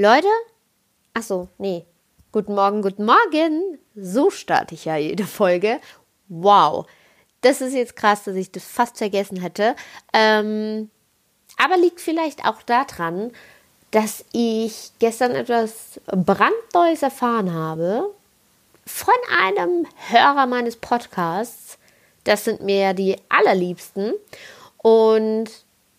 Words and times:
Leute, 0.00 0.28
ach 1.12 1.22
so, 1.22 1.48
nee. 1.58 1.84
Guten 2.32 2.54
Morgen, 2.54 2.80
guten 2.80 3.04
Morgen. 3.04 3.78
So 3.94 4.30
starte 4.30 4.74
ich 4.74 4.86
ja 4.86 4.96
jede 4.96 5.24
Folge. 5.24 5.78
Wow. 6.28 6.86
Das 7.42 7.60
ist 7.60 7.74
jetzt 7.74 7.96
krass, 7.96 8.24
dass 8.24 8.34
ich 8.34 8.50
das 8.50 8.64
fast 8.64 8.96
vergessen 8.96 9.38
hätte. 9.38 9.76
Ähm, 10.14 10.90
aber 11.58 11.76
liegt 11.76 12.00
vielleicht 12.00 12.46
auch 12.46 12.62
daran, 12.62 13.30
dass 13.90 14.24
ich 14.32 14.90
gestern 15.00 15.32
etwas 15.32 16.00
brandneues 16.06 17.02
erfahren 17.02 17.52
habe 17.52 18.08
von 18.86 19.12
einem 19.38 19.86
Hörer 20.08 20.46
meines 20.46 20.76
Podcasts. 20.76 21.76
Das 22.24 22.46
sind 22.46 22.62
mir 22.62 22.94
die 22.94 23.18
allerliebsten. 23.28 24.14
Und 24.78 25.50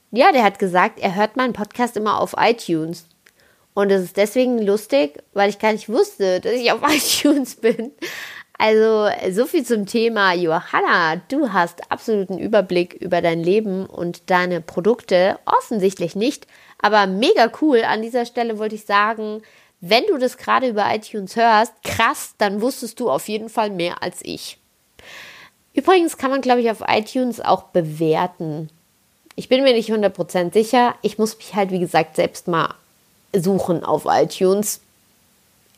ja, 0.09 0.31
der 0.31 0.41
hat 0.41 0.57
gesagt, 0.57 0.97
er 0.97 1.13
hört 1.13 1.37
meinen 1.37 1.53
Podcast 1.53 1.95
immer 1.97 2.19
auf 2.19 2.33
iTunes. 2.35 3.05
Und 3.73 3.91
es 3.91 4.03
ist 4.03 4.17
deswegen 4.17 4.59
lustig, 4.59 5.23
weil 5.33 5.49
ich 5.49 5.59
gar 5.59 5.71
nicht 5.71 5.89
wusste, 5.89 6.39
dass 6.39 6.53
ich 6.53 6.71
auf 6.71 6.81
iTunes 6.87 7.55
bin. 7.55 7.91
Also 8.57 9.09
so 9.31 9.47
viel 9.47 9.65
zum 9.65 9.87
Thema 9.87 10.33
Johanna. 10.33 11.15
Du 11.29 11.51
hast 11.51 11.91
absoluten 11.91 12.37
Überblick 12.37 12.93
über 12.93 13.21
dein 13.21 13.43
Leben 13.43 13.87
und 13.87 14.29
deine 14.29 14.61
Produkte. 14.61 15.39
Offensichtlich 15.45 16.15
nicht, 16.15 16.45
aber 16.79 17.07
mega 17.07 17.51
cool. 17.61 17.81
An 17.83 18.03
dieser 18.03 18.25
Stelle 18.25 18.59
wollte 18.59 18.75
ich 18.75 18.85
sagen, 18.85 19.41
wenn 19.79 20.05
du 20.05 20.19
das 20.19 20.37
gerade 20.37 20.67
über 20.67 20.93
iTunes 20.93 21.35
hörst, 21.35 21.73
krass, 21.83 22.35
dann 22.37 22.61
wusstest 22.61 22.99
du 22.99 23.09
auf 23.09 23.27
jeden 23.27 23.49
Fall 23.49 23.71
mehr 23.71 24.03
als 24.03 24.19
ich. 24.21 24.59
Übrigens 25.73 26.17
kann 26.17 26.29
man, 26.29 26.41
glaube 26.41 26.61
ich, 26.61 26.69
auf 26.69 26.83
iTunes 26.87 27.41
auch 27.41 27.63
bewerten. 27.63 28.69
Ich 29.35 29.49
bin 29.49 29.63
mir 29.63 29.73
nicht 29.73 29.91
100% 29.91 30.53
sicher. 30.53 30.93
Ich 31.01 31.17
muss 31.17 31.35
mich 31.35 31.55
halt, 31.55 31.71
wie 31.71 31.79
gesagt, 31.79 32.15
selbst 32.15 32.47
mal 32.47 32.75
suchen 33.33 33.83
auf 33.83 34.05
iTunes. 34.05 34.81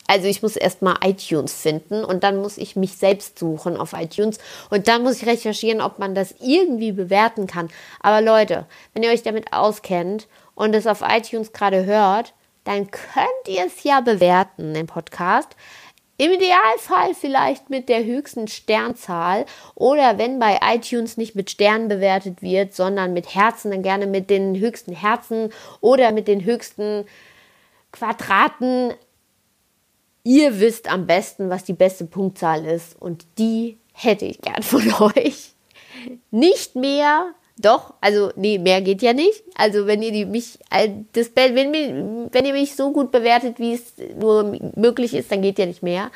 Also 0.06 0.26
ich 0.26 0.42
muss 0.42 0.56
erstmal 0.56 0.96
iTunes 1.02 1.54
finden 1.54 2.04
und 2.04 2.24
dann 2.24 2.36
muss 2.36 2.58
ich 2.58 2.76
mich 2.76 2.96
selbst 2.96 3.38
suchen 3.38 3.78
auf 3.78 3.94
iTunes 3.94 4.38
und 4.68 4.86
dann 4.86 5.02
muss 5.02 5.16
ich 5.16 5.26
recherchieren, 5.26 5.80
ob 5.80 5.98
man 5.98 6.14
das 6.14 6.34
irgendwie 6.40 6.92
bewerten 6.92 7.46
kann. 7.46 7.70
Aber 8.00 8.20
Leute, 8.20 8.66
wenn 8.92 9.02
ihr 9.02 9.10
euch 9.10 9.22
damit 9.22 9.52
auskennt 9.52 10.26
und 10.54 10.74
es 10.74 10.86
auf 10.86 11.02
iTunes 11.02 11.52
gerade 11.52 11.86
hört, 11.86 12.34
dann 12.64 12.90
könnt 12.90 13.48
ihr 13.48 13.66
es 13.66 13.82
ja 13.82 14.00
bewerten, 14.00 14.74
den 14.74 14.86
Podcast. 14.86 15.56
Im 16.16 16.30
Idealfall 16.30 17.14
vielleicht 17.14 17.70
mit 17.70 17.88
der 17.88 18.04
höchsten 18.04 18.46
Sternzahl 18.46 19.46
oder 19.74 20.16
wenn 20.16 20.38
bei 20.38 20.60
iTunes 20.62 21.16
nicht 21.16 21.34
mit 21.34 21.50
Sternen 21.50 21.88
bewertet 21.88 22.40
wird, 22.40 22.72
sondern 22.72 23.14
mit 23.14 23.34
Herzen, 23.34 23.72
dann 23.72 23.82
gerne 23.82 24.06
mit 24.06 24.30
den 24.30 24.56
höchsten 24.56 24.94
Herzen 24.94 25.52
oder 25.80 26.12
mit 26.12 26.28
den 26.28 26.44
höchsten 26.44 27.04
Quadraten. 27.94 28.92
Ihr 30.24 30.58
wisst 30.58 30.90
am 30.90 31.06
besten, 31.06 31.50
was 31.50 31.64
die 31.64 31.74
beste 31.74 32.04
Punktzahl 32.06 32.64
ist 32.64 33.00
und 33.00 33.26
die 33.38 33.78
hätte 33.92 34.24
ich 34.24 34.40
gern 34.40 34.62
von 34.62 34.92
euch. 35.16 35.54
Nicht 36.30 36.76
mehr 36.76 37.34
doch, 37.56 37.94
also 38.00 38.32
nee, 38.34 38.58
mehr 38.58 38.82
geht 38.82 39.00
ja 39.00 39.12
nicht. 39.12 39.44
Also 39.54 39.86
wenn 39.86 40.02
ihr 40.02 40.10
die, 40.10 40.24
mich, 40.24 40.58
das, 41.12 41.30
wenn, 41.36 41.72
wenn 42.32 42.44
ihr 42.44 42.52
mich 42.52 42.74
so 42.74 42.92
gut 42.92 43.12
bewertet, 43.12 43.60
wie 43.60 43.74
es 43.74 43.94
nur 44.18 44.58
möglich 44.74 45.14
ist, 45.14 45.30
dann 45.30 45.42
geht 45.42 45.58
ja 45.58 45.66
nicht 45.66 45.82
mehr. 45.82 46.10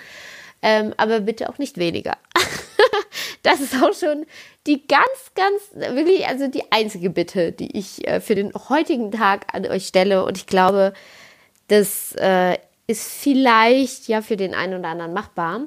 Ähm, 0.62 0.92
aber 0.96 1.20
bitte 1.20 1.48
auch 1.48 1.58
nicht 1.58 1.78
weniger. 1.78 2.16
das 3.44 3.60
ist 3.60 3.80
auch 3.80 3.94
schon 3.94 4.26
die 4.66 4.84
ganz, 4.88 5.32
ganz, 5.36 5.94
wirklich, 5.94 6.26
also 6.26 6.48
die 6.48 6.72
einzige 6.72 7.10
Bitte, 7.10 7.52
die 7.52 7.78
ich 7.78 8.06
äh, 8.08 8.20
für 8.20 8.34
den 8.34 8.52
heutigen 8.68 9.12
Tag 9.12 9.46
an 9.52 9.64
euch 9.66 9.86
stelle. 9.86 10.24
Und 10.24 10.36
ich 10.36 10.46
glaube, 10.46 10.92
das 11.69 12.12
äh, 12.16 12.58
ist 12.86 13.11
vielleicht 13.11 14.08
ja 14.08 14.22
für 14.22 14.36
den 14.36 14.55
einen 14.55 14.78
oder 14.78 14.88
anderen 14.88 15.12
machbar 15.12 15.62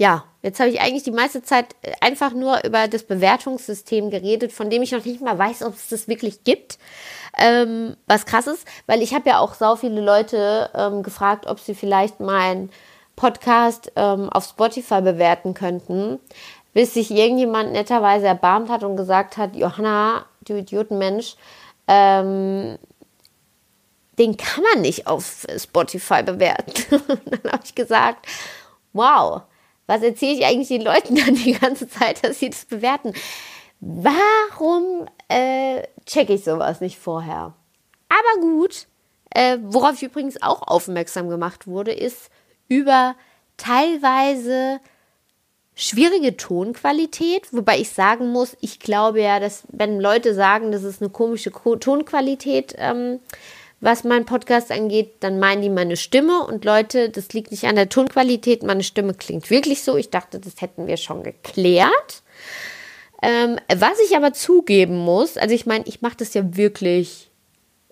ja, 0.00 0.24
jetzt 0.40 0.58
habe 0.60 0.70
ich 0.70 0.80
eigentlich 0.80 1.02
die 1.02 1.10
meiste 1.10 1.42
Zeit 1.42 1.76
äh, 1.82 1.92
einfach 2.00 2.32
nur 2.32 2.64
über 2.64 2.88
das 2.88 3.02
Bewertungssystem 3.02 4.08
geredet, 4.08 4.50
von 4.50 4.70
dem 4.70 4.80
ich 4.80 4.92
noch 4.92 5.04
nicht 5.04 5.20
mal 5.20 5.38
weiß, 5.38 5.62
ob 5.62 5.74
es 5.74 5.90
das 5.90 6.08
wirklich 6.08 6.42
gibt. 6.42 6.78
Ähm, 7.38 7.98
was 8.06 8.24
krass 8.24 8.46
ist, 8.46 8.66
weil 8.86 9.02
ich 9.02 9.12
habe 9.12 9.28
ja 9.28 9.40
auch 9.40 9.52
so 9.52 9.76
viele 9.76 10.00
Leute 10.00 10.70
ähm, 10.74 11.02
gefragt, 11.02 11.46
ob 11.46 11.60
sie 11.60 11.74
vielleicht 11.74 12.18
meinen 12.18 12.70
Podcast 13.14 13.92
ähm, 13.94 14.30
auf 14.30 14.46
Spotify 14.46 15.02
bewerten 15.02 15.52
könnten, 15.52 16.18
bis 16.72 16.94
sich 16.94 17.10
irgendjemand 17.10 17.72
netterweise 17.72 18.26
erbarmt 18.26 18.70
hat 18.70 18.84
und 18.84 18.96
gesagt 18.96 19.36
hat, 19.36 19.54
Johanna, 19.54 20.24
du 20.46 20.56
Idiotenmensch, 20.56 21.36
ähm, 21.88 22.78
den 24.20 24.36
kann 24.36 24.62
man 24.62 24.82
nicht 24.82 25.06
auf 25.06 25.46
Spotify 25.56 26.22
bewerten. 26.22 26.74
dann 27.24 27.52
habe 27.52 27.62
ich 27.64 27.74
gesagt, 27.74 28.26
wow, 28.92 29.42
was 29.86 30.02
erzähle 30.02 30.34
ich 30.34 30.44
eigentlich 30.44 30.68
den 30.68 30.82
Leuten 30.82 31.16
dann 31.16 31.34
die 31.34 31.54
ganze 31.54 31.88
Zeit, 31.88 32.22
dass 32.22 32.38
sie 32.38 32.50
das 32.50 32.66
bewerten? 32.66 33.14
Warum 33.80 35.06
äh, 35.28 35.84
checke 36.04 36.34
ich 36.34 36.44
sowas 36.44 36.82
nicht 36.82 36.98
vorher? 36.98 37.54
Aber 38.10 38.40
gut, 38.42 38.86
äh, 39.30 39.56
worauf 39.62 39.94
ich 39.94 40.02
übrigens 40.02 40.42
auch 40.42 40.62
aufmerksam 40.68 41.30
gemacht 41.30 41.66
wurde, 41.66 41.92
ist 41.92 42.30
über 42.68 43.16
teilweise 43.56 44.80
schwierige 45.74 46.36
Tonqualität, 46.36 47.52
wobei 47.52 47.78
ich 47.78 47.88
sagen 47.88 48.32
muss, 48.32 48.54
ich 48.60 48.80
glaube 48.80 49.22
ja, 49.22 49.40
dass 49.40 49.62
wenn 49.70 49.98
Leute 49.98 50.34
sagen, 50.34 50.72
das 50.72 50.82
ist 50.82 51.00
eine 51.00 51.10
komische 51.10 51.50
Tonqualität, 51.50 52.74
ähm, 52.76 53.20
was 53.80 54.04
mein 54.04 54.26
Podcast 54.26 54.70
angeht, 54.70 55.14
dann 55.20 55.38
meinen 55.38 55.62
die 55.62 55.70
meine 55.70 55.96
Stimme. 55.96 56.44
Und 56.46 56.64
Leute, 56.64 57.08
das 57.08 57.32
liegt 57.32 57.50
nicht 57.50 57.64
an 57.64 57.76
der 57.76 57.88
Tonqualität. 57.88 58.62
Meine 58.62 58.82
Stimme 58.82 59.14
klingt 59.14 59.50
wirklich 59.50 59.82
so. 59.82 59.96
Ich 59.96 60.10
dachte, 60.10 60.38
das 60.38 60.60
hätten 60.60 60.86
wir 60.86 60.98
schon 60.98 61.22
geklärt. 61.22 62.22
Ähm, 63.22 63.58
was 63.68 63.98
ich 64.04 64.16
aber 64.16 64.32
zugeben 64.32 64.96
muss, 64.96 65.36
also 65.36 65.54
ich 65.54 65.66
meine, 65.66 65.84
ich 65.86 66.00
mache 66.02 66.16
das 66.16 66.34
ja 66.34 66.56
wirklich 66.56 67.29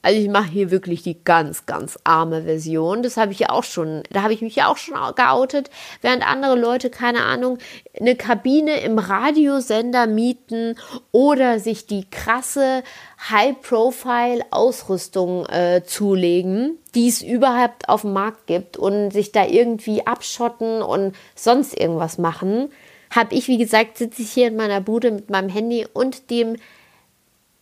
also 0.00 0.20
ich 0.20 0.28
mache 0.28 0.48
hier 0.48 0.70
wirklich 0.70 1.02
die 1.02 1.24
ganz, 1.24 1.66
ganz 1.66 1.98
arme 2.04 2.42
Version. 2.42 3.02
Das 3.02 3.16
habe 3.16 3.32
ich 3.32 3.40
ja 3.40 3.50
auch 3.50 3.64
schon, 3.64 4.04
da 4.10 4.22
habe 4.22 4.32
ich 4.32 4.42
mich 4.42 4.54
ja 4.54 4.68
auch 4.68 4.76
schon 4.76 4.94
geoutet, 5.16 5.70
während 6.02 6.24
andere 6.24 6.56
Leute, 6.56 6.88
keine 6.88 7.24
Ahnung, 7.24 7.58
eine 7.98 8.14
Kabine 8.14 8.78
im 8.80 8.96
Radiosender 8.98 10.06
mieten 10.06 10.76
oder 11.10 11.58
sich 11.58 11.86
die 11.86 12.08
krasse 12.08 12.84
High-Profile-Ausrüstung 13.28 15.46
äh, 15.46 15.82
zulegen, 15.84 16.78
die 16.94 17.08
es 17.08 17.22
überhaupt 17.22 17.88
auf 17.88 18.02
dem 18.02 18.12
Markt 18.12 18.46
gibt 18.46 18.76
und 18.76 19.10
sich 19.10 19.32
da 19.32 19.46
irgendwie 19.46 20.06
abschotten 20.06 20.80
und 20.80 21.16
sonst 21.34 21.76
irgendwas 21.78 22.18
machen. 22.18 22.70
Habe 23.10 23.34
ich, 23.34 23.48
wie 23.48 23.58
gesagt, 23.58 23.98
sitze 23.98 24.22
ich 24.22 24.30
hier 24.30 24.46
in 24.48 24.56
meiner 24.56 24.80
Bude 24.80 25.10
mit 25.10 25.28
meinem 25.28 25.48
Handy 25.48 25.88
und 25.92 26.30
dem 26.30 26.54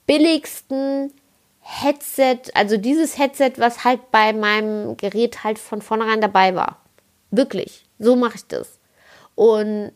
billigsten 0.07 1.13
Headset, 1.69 2.53
also 2.55 2.77
dieses 2.77 3.19
Headset, 3.19 3.55
was 3.57 3.83
halt 3.83 4.13
bei 4.13 4.33
meinem 4.33 4.97
Gerät 4.97 5.43
halt 5.43 5.59
von 5.59 5.83
vornherein 5.83 6.21
dabei 6.21 6.55
war. 6.55 6.81
Wirklich. 7.33 7.85
So 7.99 8.15
mache 8.15 8.37
ich 8.37 8.47
das. 8.47 8.79
Und 9.35 9.91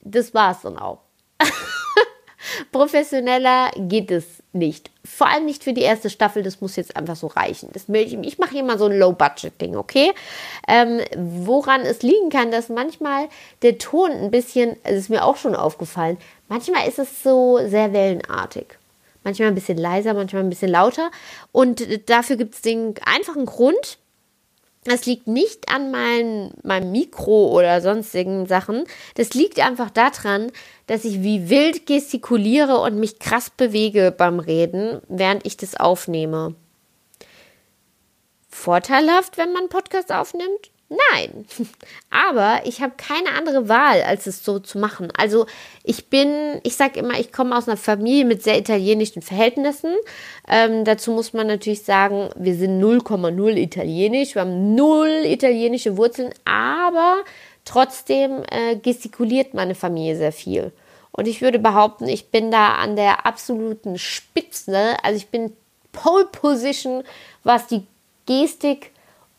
das 0.00 0.32
war 0.32 0.52
es 0.52 0.62
dann 0.62 0.78
auch. 0.78 1.00
Professioneller 2.72 3.70
geht 3.76 4.10
es 4.10 4.24
nicht. 4.54 4.90
Vor 5.04 5.26
allem 5.28 5.44
nicht 5.44 5.62
für 5.62 5.74
die 5.74 5.82
erste 5.82 6.08
Staffel, 6.08 6.42
das 6.42 6.62
muss 6.62 6.76
jetzt 6.76 6.96
einfach 6.96 7.16
so 7.16 7.26
reichen. 7.26 7.68
Das, 7.74 7.90
ich, 7.90 8.14
ich 8.14 8.38
mache 8.38 8.52
hier 8.52 8.64
mal 8.64 8.78
so 8.78 8.86
ein 8.86 8.98
Low-Budget-Ding, 8.98 9.76
okay? 9.76 10.12
Ähm, 10.66 11.02
woran 11.16 11.82
es 11.82 12.00
liegen 12.00 12.30
kann, 12.30 12.50
dass 12.50 12.70
manchmal 12.70 13.28
der 13.60 13.76
Ton 13.76 14.10
ein 14.10 14.30
bisschen, 14.30 14.76
es 14.84 14.96
ist 14.96 15.10
mir 15.10 15.22
auch 15.22 15.36
schon 15.36 15.54
aufgefallen, 15.54 16.16
manchmal 16.48 16.88
ist 16.88 16.98
es 16.98 17.22
so 17.22 17.58
sehr 17.68 17.92
wellenartig 17.92 18.78
manchmal 19.24 19.48
ein 19.48 19.54
bisschen 19.54 19.78
leiser, 19.78 20.14
manchmal 20.14 20.42
ein 20.42 20.50
bisschen 20.50 20.70
lauter. 20.70 21.10
Und 21.52 22.10
dafür 22.10 22.36
gibt 22.36 22.54
es 22.54 22.62
den 22.62 22.94
einfachen 23.04 23.46
Grund. 23.46 23.98
Das 24.84 25.06
liegt 25.06 25.28
nicht 25.28 25.68
an 25.72 25.92
mein, 25.92 26.52
meinem 26.64 26.90
Mikro 26.90 27.56
oder 27.56 27.80
sonstigen 27.80 28.46
Sachen. 28.46 28.84
Das 29.14 29.32
liegt 29.32 29.60
einfach 29.60 29.90
daran, 29.90 30.50
dass 30.88 31.04
ich 31.04 31.22
wie 31.22 31.48
wild 31.48 31.86
gestikuliere 31.86 32.80
und 32.80 32.98
mich 32.98 33.20
krass 33.20 33.50
bewege 33.50 34.12
beim 34.16 34.40
Reden, 34.40 35.00
während 35.08 35.46
ich 35.46 35.56
das 35.56 35.76
aufnehme. 35.76 36.56
Vorteilhaft, 38.48 39.38
wenn 39.38 39.52
man 39.52 39.68
Podcast 39.68 40.12
aufnimmt? 40.12 40.71
Nein, 41.12 41.46
aber 42.10 42.60
ich 42.64 42.82
habe 42.82 42.92
keine 42.96 43.30
andere 43.36 43.68
Wahl, 43.68 44.02
als 44.02 44.26
es 44.26 44.44
so 44.44 44.58
zu 44.58 44.78
machen. 44.78 45.10
Also 45.16 45.46
ich 45.84 46.08
bin, 46.08 46.60
ich 46.64 46.76
sage 46.76 47.00
immer, 47.00 47.18
ich 47.18 47.32
komme 47.32 47.56
aus 47.56 47.66
einer 47.66 47.76
Familie 47.76 48.24
mit 48.24 48.42
sehr 48.42 48.58
italienischen 48.58 49.22
Verhältnissen. 49.22 49.94
Ähm, 50.48 50.84
dazu 50.84 51.12
muss 51.12 51.32
man 51.32 51.46
natürlich 51.46 51.82
sagen, 51.82 52.28
wir 52.36 52.54
sind 52.54 52.82
0,0 52.82 53.56
italienisch, 53.56 54.34
wir 54.34 54.42
haben 54.42 54.74
null 54.74 55.22
italienische 55.24 55.96
Wurzeln, 55.96 56.34
aber 56.44 57.22
trotzdem 57.64 58.42
äh, 58.50 58.76
gestikuliert 58.76 59.54
meine 59.54 59.74
Familie 59.74 60.16
sehr 60.16 60.32
viel. 60.32 60.72
Und 61.10 61.28
ich 61.28 61.40
würde 61.40 61.58
behaupten, 61.58 62.08
ich 62.08 62.30
bin 62.30 62.50
da 62.50 62.74
an 62.74 62.96
der 62.96 63.26
absoluten 63.26 63.98
Spitze. 63.98 64.96
Also 65.02 65.16
ich 65.18 65.28
bin 65.28 65.52
Pole 65.92 66.26
Position, 66.26 67.04
was 67.44 67.66
die 67.66 67.86
Gestik 68.26 68.92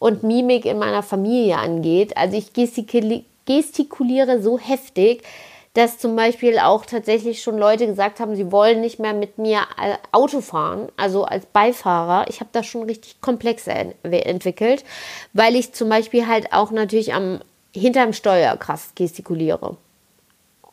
und 0.03 0.21
Mimik 0.21 0.65
in 0.65 0.79
meiner 0.79 1.01
Familie 1.01 1.57
angeht. 1.57 2.17
Also 2.17 2.35
ich 2.35 2.51
gestikuliere 2.51 4.41
so 4.41 4.59
heftig, 4.59 5.23
dass 5.75 5.97
zum 5.97 6.17
Beispiel 6.17 6.59
auch 6.59 6.85
tatsächlich 6.85 7.41
schon 7.41 7.57
Leute 7.57 7.87
gesagt 7.87 8.19
haben, 8.19 8.35
sie 8.35 8.51
wollen 8.51 8.81
nicht 8.81 8.99
mehr 8.99 9.13
mit 9.13 9.37
mir 9.37 9.61
Auto 10.11 10.41
fahren, 10.41 10.89
also 10.97 11.23
als 11.23 11.45
Beifahrer. 11.45 12.25
Ich 12.27 12.41
habe 12.41 12.49
das 12.51 12.65
schon 12.65 12.83
richtig 12.83 13.21
komplex 13.21 13.65
entwickelt, 13.67 14.83
weil 15.31 15.55
ich 15.55 15.71
zum 15.71 15.87
Beispiel 15.87 16.27
halt 16.27 16.51
auch 16.51 16.71
natürlich 16.71 17.13
am 17.13 17.39
hinterm 17.73 18.11
Steuer 18.11 18.57
krass 18.57 18.89
gestikuliere. 18.95 19.77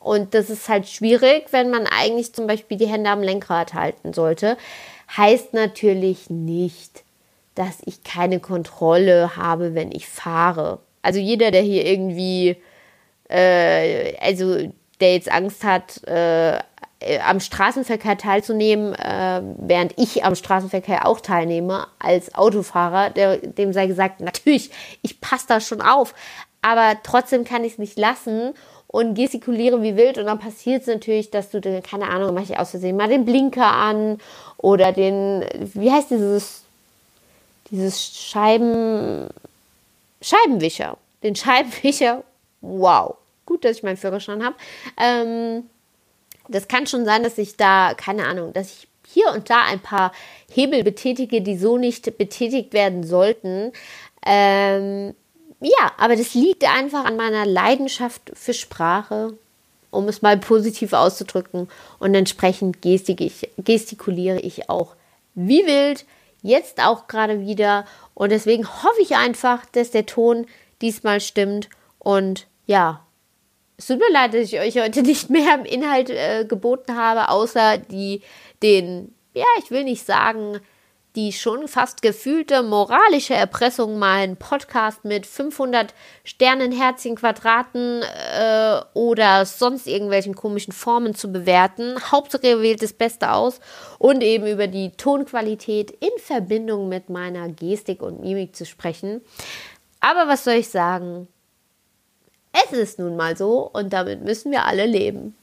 Und 0.01 0.33
das 0.33 0.49
ist 0.49 0.67
halt 0.67 0.89
schwierig, 0.89 1.45
wenn 1.51 1.69
man 1.69 1.87
eigentlich 1.87 2.33
zum 2.33 2.47
Beispiel 2.47 2.75
die 2.75 2.87
Hände 2.87 3.09
am 3.09 3.23
Lenkrad 3.23 3.75
halten 3.75 4.11
sollte. 4.11 4.57
Heißt 5.15 5.53
natürlich 5.53 6.29
nicht, 6.29 7.03
dass 7.55 7.79
ich 7.85 8.03
keine 8.03 8.39
Kontrolle 8.39 9.35
habe, 9.35 9.75
wenn 9.75 9.91
ich 9.91 10.07
fahre. 10.07 10.79
Also 11.01 11.19
jeder, 11.19 11.51
der 11.51 11.61
hier 11.61 11.85
irgendwie, 11.85 12.57
äh, 13.29 14.15
also 14.19 14.69
der 14.99 15.13
jetzt 15.13 15.31
Angst 15.31 15.63
hat, 15.63 16.03
äh, 16.07 16.59
am 17.25 17.39
Straßenverkehr 17.39 18.17
teilzunehmen, 18.17 18.93
äh, 18.93 19.41
während 19.57 19.97
ich 19.97 20.23
am 20.23 20.35
Straßenverkehr 20.35 21.07
auch 21.07 21.19
teilnehme 21.19 21.87
als 21.97 22.35
Autofahrer, 22.35 23.09
der, 23.09 23.37
dem 23.37 23.73
sei 23.73 23.87
gesagt, 23.87 24.21
natürlich, 24.21 24.69
ich 25.01 25.19
passe 25.19 25.45
da 25.47 25.59
schon 25.59 25.81
auf, 25.81 26.13
aber 26.61 26.97
trotzdem 27.03 27.43
kann 27.43 27.63
ich 27.63 27.73
es 27.73 27.79
nicht 27.79 27.97
lassen 27.97 28.53
und 28.87 29.15
gestikuliere 29.15 29.81
wie 29.81 29.97
wild 29.97 30.17
und 30.17 30.25
dann 30.25 30.39
passiert 30.39 30.81
es 30.81 30.87
natürlich, 30.87 31.31
dass 31.31 31.49
du, 31.49 31.59
keine 31.81 32.09
Ahnung, 32.09 32.35
mache 32.35 32.45
ich 32.51 32.59
aus 32.59 32.71
Versehen 32.71 32.97
mal 32.97 33.09
den 33.09 33.25
Blinker 33.25 33.65
an 33.65 34.19
oder 34.57 34.91
den, 34.91 35.43
wie 35.73 35.91
heißt 35.91 36.11
dieses, 36.11 36.65
dieses 37.71 38.15
Scheiben, 38.15 39.29
Scheibenwischer, 40.21 40.97
den 41.23 41.35
Scheibenwischer, 41.35 42.23
wow, 42.61 43.15
gut, 43.45 43.65
dass 43.65 43.77
ich 43.77 43.83
meinen 43.83 43.97
Führerschein 43.97 44.43
habe. 44.43 44.55
Ähm, 44.97 45.63
das 46.47 46.67
kann 46.67 46.85
schon 46.85 47.05
sein, 47.05 47.23
dass 47.23 47.37
ich 47.37 47.57
da, 47.57 47.93
keine 47.95 48.25
Ahnung, 48.25 48.53
dass 48.53 48.67
ich 48.67 48.87
hier 49.07 49.31
und 49.33 49.49
da 49.49 49.63
ein 49.63 49.79
paar 49.79 50.11
Hebel 50.51 50.83
betätige, 50.83 51.41
die 51.41 51.57
so 51.57 51.77
nicht 51.77 52.17
betätigt 52.17 52.73
werden 52.73 53.03
sollten. 53.03 53.71
Ähm, 54.25 55.13
ja, 55.59 55.91
aber 55.97 56.15
das 56.15 56.33
liegt 56.33 56.63
einfach 56.63 57.05
an 57.05 57.17
meiner 57.17 57.45
Leidenschaft 57.45 58.31
für 58.33 58.53
Sprache, 58.53 59.33
um 59.91 60.07
es 60.07 60.21
mal 60.21 60.37
positiv 60.37 60.93
auszudrücken. 60.93 61.69
Und 61.99 62.15
entsprechend 62.15 62.81
gestikuliere 62.81 64.39
ich 64.39 64.69
auch 64.69 64.95
wie 65.35 65.65
wild, 65.65 66.05
jetzt 66.41 66.81
auch 66.81 67.07
gerade 67.07 67.41
wieder. 67.41 67.85
Und 68.13 68.31
deswegen 68.31 68.67
hoffe 68.67 69.01
ich 69.01 69.15
einfach, 69.15 69.65
dass 69.67 69.91
der 69.91 70.05
Ton 70.05 70.47
diesmal 70.81 71.21
stimmt. 71.21 71.69
Und 71.99 72.47
ja, 72.65 73.05
es 73.77 73.87
tut 73.87 73.99
mir 73.99 74.11
leid, 74.11 74.33
dass 74.33 74.41
ich 74.41 74.59
euch 74.59 74.77
heute 74.79 75.01
nicht 75.03 75.29
mehr 75.29 75.55
im 75.55 75.65
Inhalt 75.65 76.09
äh, 76.09 76.45
geboten 76.45 76.95
habe, 76.95 77.29
außer 77.29 77.77
die, 77.77 78.21
den, 78.61 79.13
ja, 79.33 79.45
ich 79.63 79.71
will 79.71 79.83
nicht 79.83 80.05
sagen, 80.05 80.59
die 81.15 81.33
schon 81.33 81.67
fast 81.67 82.01
gefühlte 82.01 82.63
moralische 82.63 83.33
Erpressung, 83.33 83.99
meinen 83.99 84.37
Podcast 84.37 85.03
mit 85.03 85.25
500 85.25 85.93
Sternen, 86.23 86.71
Herzchen, 86.71 87.15
Quadraten 87.15 88.01
äh, 88.01 88.81
oder 88.93 89.45
sonst 89.45 89.87
irgendwelchen 89.87 90.35
komischen 90.35 90.71
Formen 90.71 91.13
zu 91.13 91.31
bewerten. 91.31 91.95
Hauptsache 92.11 92.47
ihr 92.47 92.61
wählt 92.61 92.81
das 92.81 92.93
Beste 92.93 93.31
aus 93.33 93.59
und 93.99 94.23
eben 94.23 94.47
über 94.47 94.67
die 94.67 94.91
Tonqualität 94.91 95.91
in 95.91 96.17
Verbindung 96.17 96.87
mit 96.87 97.09
meiner 97.09 97.49
Gestik 97.49 98.01
und 98.01 98.21
Mimik 98.21 98.55
zu 98.55 98.65
sprechen. 98.65 99.21
Aber 99.99 100.27
was 100.27 100.45
soll 100.45 100.55
ich 100.55 100.69
sagen? 100.69 101.27
Es 102.53 102.71
ist 102.71 102.99
nun 102.99 103.17
mal 103.17 103.35
so 103.35 103.69
und 103.71 103.91
damit 103.91 104.23
müssen 104.23 104.51
wir 104.51 104.65
alle 104.65 104.85
leben. 104.85 105.35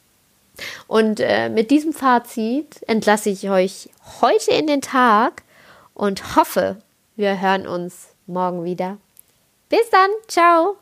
Und 0.86 1.20
äh, 1.20 1.48
mit 1.48 1.70
diesem 1.70 1.92
Fazit 1.92 2.82
entlasse 2.86 3.30
ich 3.30 3.48
euch 3.50 3.90
heute 4.20 4.50
in 4.50 4.66
den 4.66 4.80
Tag 4.80 5.42
und 5.98 6.36
hoffe, 6.36 6.78
wir 7.16 7.40
hören 7.40 7.66
uns 7.66 8.14
morgen 8.26 8.64
wieder. 8.64 8.96
Bis 9.68 9.90
dann, 9.90 10.10
ciao! 10.28 10.76